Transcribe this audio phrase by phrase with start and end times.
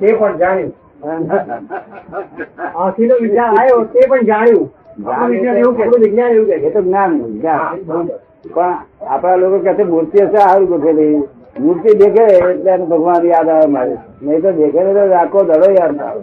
[0.00, 0.72] તે પણ જાણ્યું.
[2.76, 4.70] આખીનો વિચાર આવ્યો તે પણ જાણ્યું.
[4.98, 8.08] વિજ્ઞાન એવું કે વિજ્ઞાન એવું કે તો જ્ઞાન જ્ઞાન.
[8.54, 8.74] પણ
[9.08, 11.22] આપણા લોકો મૂર્તિ હશે સારું ગોઠવેલી
[11.60, 13.96] મૂર્તિ દેખે એટલે એને ભગવાન યાદ આવે મારે.
[14.22, 16.22] નહીં તો દેખે તો આખો દડો યાદ ના આવે.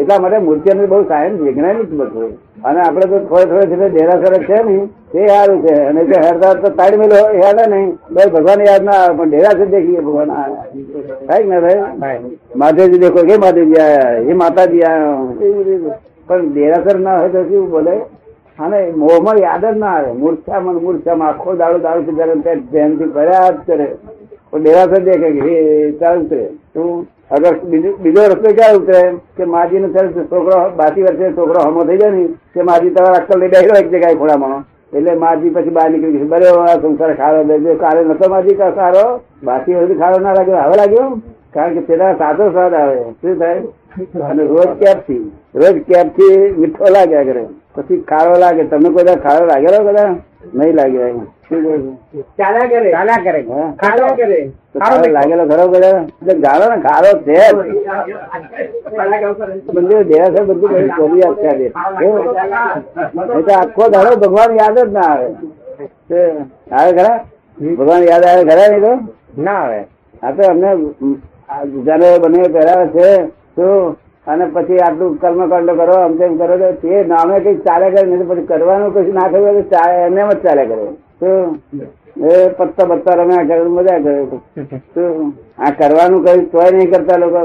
[0.00, 2.32] એટલા માટે મૂર્તિ બહુ સાયન્સ વૈજ્ઞાનિક બધું.
[2.64, 5.74] અને આપણે તો થોડે થોડે થોડે દેરાસર છે ને તે સારું છે.
[5.74, 7.98] અને જો હેરદાર તો તાળી મેલો યાદ નહીં.
[8.14, 10.30] ભાઈ ભગવાન યાદ ના આવે પણ છે દેખીએ ભગવાન.
[11.28, 12.20] થાય ના થાય?
[12.56, 14.16] માધવજી દેખો કે માધેજી આયા?
[14.30, 15.98] એ માતાજી આયા.
[16.26, 17.94] પણ ડેરાસર ના હોય તો શું બોલે?
[18.58, 20.12] અને મોહમાં યાદ જ ના આવે.
[20.12, 22.34] મૂર્છામાં મૂર્છામાં આખો દાડો દાડો સુધારે
[22.72, 23.88] ધ્યાનથી ભર્યા જ કરે.
[24.50, 29.02] પણ ડેરાસર દેખે કે હે ચાલુ કરે તું અગર બીજો બીજો રસ્તો ક્યાં ઉતરે?
[29.36, 29.88] કે માજી નો
[30.30, 33.88] છોકરો બાસી વર્ષે છોકરો હમો થઈ જાય ને કે માજી તમારા અક્કલ લઈ બેઠો એક
[33.88, 36.30] જગ્યાએ ખોડામાં એટલે મારજી પછી બહાર નીકળી ગઈ.
[36.32, 36.48] બરે
[36.82, 39.04] સંસાર ખારો દેજો કાલે નતો મારજી સારો
[39.44, 41.06] બાસી વર્ષથી ખારો ના લાગ્યો હવે લાગ્યો?
[41.54, 42.98] કારણ કે પેલા સાદો સ્વાદ આવે.
[43.20, 43.62] શું થાય?
[44.30, 45.22] અને રોજ ક્યાંથી
[45.54, 48.62] રોજ ક્યાંથી મીઠો લાગ્યા કરે પછી ખારો લાગે.
[48.64, 50.16] તમને કોઈ ખારો લાગેલો કદાચ?
[50.54, 51.20] નહીં લાગ્યો એમ.
[52.38, 52.90] ચાલ્યા કરે.
[52.90, 53.40] ચાલ્યા કરે.
[53.80, 54.40] ખાડો કરે.
[55.08, 55.98] લાગેલો ખરો કર્યો
[56.44, 57.38] ગાળો ને ગાળો છે.
[59.74, 60.02] મંદિર
[60.48, 61.70] બધું કઈ
[63.40, 65.28] તો આખો દાડો ભગવાન યાદ જ ના આવે.
[66.72, 67.18] આવે ખરા?
[67.76, 68.92] ભગવાન યાદ આવે ખરા નહીં તો?
[69.38, 69.80] ના આવે.
[70.22, 70.70] આ તો અમને
[71.76, 73.08] જયારે બને પહેરાવે છે
[73.56, 73.68] તો
[74.26, 78.26] અને પછી આટલું કર્મકાંડ કરો આમ તેમ કરો તો તે નામે કઈ ચાલે કરે નહીં
[78.28, 80.84] પછી કરવાનું કશું ના થયું ચાલે એમને એમ જ ચાલે કરે
[81.22, 84.14] એ પત્તા પત્તા રમ્યા કરે મજા કરે.
[85.58, 87.42] આ કરવાનું કઈ તોય નહીં કરતા લોકો.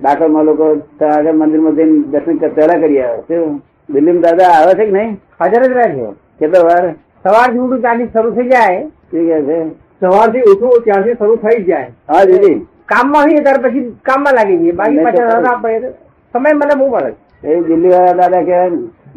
[0.00, 0.66] ડાકોરમાં લોકો
[1.00, 3.20] આગળ મંદિરમાં જઈને દર્શન પહેલા કરી આવે.
[3.28, 3.60] શું?
[3.88, 5.12] દિલ્હીમાં દાદા આવે છે કે નહીં?
[5.40, 6.84] હાજર જ રાખ્યો કેટલો વાર?
[7.24, 8.82] સવારથી ઉઠું ત્યાંથી શરૂ થઈ જાય.
[9.10, 9.58] શું કહે છે?
[10.00, 11.90] સવારથી ઉઠું ત્યાંથી શરૂ થઈ જાય.
[12.08, 12.58] હા દીદી.
[12.92, 14.72] કામમાં હોઈએ ત્યાર પછી કામમાં લાગી જઈએ.
[14.72, 15.90] બાકી પાછા
[16.34, 17.10] સમય મને બહુ મળે
[17.44, 18.70] એ દિલ્હી વાળા દાદા કહેવાય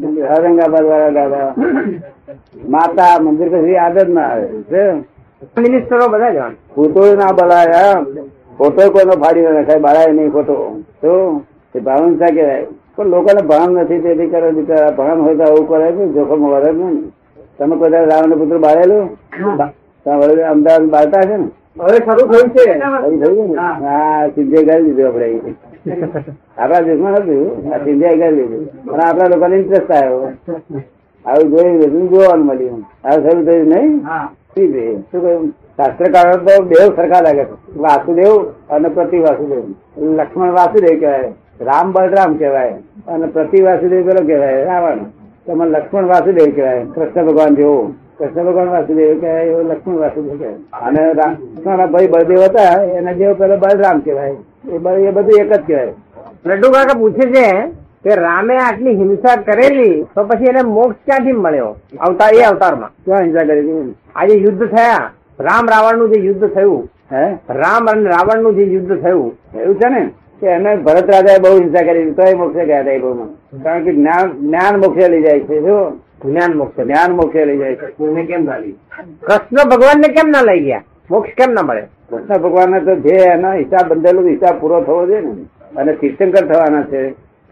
[0.03, 1.53] ઔરંગાબાદ વાળા દાદા.
[2.69, 4.47] માતા મંદિર પછી યાદ જ ના આવે.
[4.69, 5.05] શું?
[5.57, 6.39] મિનિસ્ટરો બધા જ
[6.75, 8.03] ફોટો ના બોલાયા
[8.57, 10.55] ફોટો કોઈનો ફાડી ના બાળાય નહીં ફોટો.
[11.01, 11.41] તો
[11.75, 12.65] એ ભાવનસા કહેવાય.
[12.95, 16.71] પણ લોકોને ભાન નથી તેથી કરે દીકરા ભાન હોય તો આવું કરે છે જોખમ વળે
[16.71, 17.11] નહીં.
[17.57, 19.05] તમે કોઈ રાવણ પુત્ર બાળેલું?
[20.51, 21.47] અમદાવાદ બાળતા છે ને?
[21.79, 22.65] હવે શરૂ થયું છે.
[23.47, 23.55] ને?
[23.57, 29.55] હા સિદ્ધે કરી દીધું આપડે આપણા દેશમાં નતું આ સિંધે કરી દીધું પણ આપણા લોકોને
[29.57, 30.31] ઇન્ટરેસ્ટ આવ્યો
[31.25, 33.91] આવું જોયું બધું જોવાનું મળ્યું આવું શરૂ થયું નહીં
[34.47, 34.85] ઠીક છે.
[35.11, 35.43] શું કહ્યું
[35.77, 38.33] શાસ્ત્રકારો તો દેવ સરખા લાગે છે વાસુદેવ
[38.69, 39.63] અને પ્રતિ વાસુદેવ
[40.17, 41.31] લક્ષ્મણ વાસુદેવ કહેવાય
[41.61, 42.75] રામ બલરામ કહેવાય
[43.07, 45.01] અને પ્રતિ વાસુદેવ પેલો કહેવાય રાવણ
[45.47, 47.77] તમે લક્ષ્મણ વાસુદેવ કહેવાય કૃષ્ણ ભગવાન જેવો
[48.17, 53.13] કૃષ્ણ ભગવાન વાસુદેવ કહેવાય એવો લક્ષ્મણ વાસુદેવ કહેવાય અને રા- કૃષ્ણના ભાઈ બળદેવ હતા એના
[53.15, 55.93] જેવો પેલો બલરામ કહેવાય એ બધું એક જ કહેવાય.
[56.45, 57.47] લડ્ડુ કાકા પૂછે છે
[58.03, 61.75] કે રામે આટલી હિંસા કરેલી તો પછી એને મોક્ષ ક્યાંથી મળ્યો?
[61.99, 62.91] અવતાર એ અવતારમાં.
[63.05, 67.23] ક્યાં હિંસા કરેલી આજે યુદ્ધ થયા રામ રાવણનું જે યુદ્ધ થયું હે?
[67.49, 69.27] રામ અને રાવણનું જે યુદ્ધ થયું
[69.61, 70.03] એવું છે ને?
[70.41, 73.25] કે એને ભરત રાજાએ બહુ હિંસા કરી તો એ મોક્ષે ગયા હતા એ બહુ
[73.63, 76.79] કારણ કે જ્ઞાન જ્ઞાન મોક્ષે લઈ જાય છે શું જ્ઞાન મોક્ષ.
[76.85, 77.87] જ્ઞાન મોક્ષે લઈ જાય છે.
[78.27, 78.45] કેમ
[79.27, 80.83] કૃષ્ણ ભગવાન ને કેમ ના લઈ ગયા?
[81.11, 81.83] મોક્ષ કેમ ના મળે?
[82.09, 85.31] કૃષ્ણ ભગવાન તો જે એનો હિસાબ બંધેલો હિસાબ પૂરો થવો જોઈએ ને.
[85.77, 87.01] અને તીર્થંકર થવાના છે.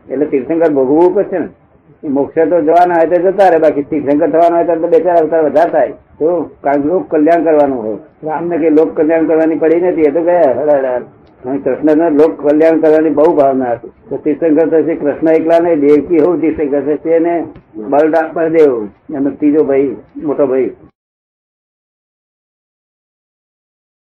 [0.09, 1.47] એટલે તીર્થંકર ભોગવવું પડશે ને.
[2.09, 3.59] મોક્ષ તો જવાના હોય તો જતા રહે.
[3.59, 5.91] બાકી તીર્થંકર થવાના હોય તો બે ચાર અવતાર વધારે થાય.
[6.19, 7.97] તો કારણ કે લોક કલ્યાણ કરવાનું હોય.
[8.23, 10.99] રામને કઈ લોક કલ્યાણ કરવાની પડી નથી, એ તો ગયા હડાડા
[11.43, 13.91] કૃષ્ણ કૃષ્ણને લોક કલ્યાણ કરવાની બહુ ભાવના હતી.
[14.09, 17.19] તો તીર્થંકર તો કૃષ્ણ એકલા નહીં, દેવકી હોવું તીર્થંકર થશે
[17.75, 20.71] બલરામ, બળદેવ, એનો ત્રીજો ભાઈ, મોટો ભાઈ.